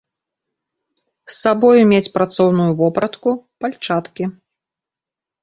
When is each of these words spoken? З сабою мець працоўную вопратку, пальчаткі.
З 1.33 1.35
сабою 1.43 1.81
мець 1.91 2.13
працоўную 2.15 2.67
вопратку, 2.81 3.29
пальчаткі. 3.67 4.23